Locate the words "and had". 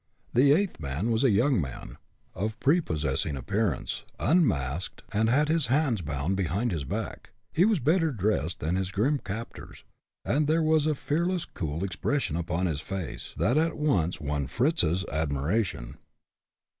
5.13-5.47